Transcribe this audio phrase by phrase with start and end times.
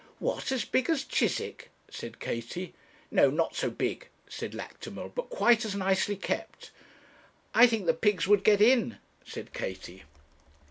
[0.17, 0.51] 'What!
[0.51, 2.73] as big as Chiswick?' said Katie.
[3.11, 6.71] 'No; not so big,' said Lactimel; 'but quite as nicely kept.'
[7.53, 10.01] 'I think the pigs would get in,' said Katie.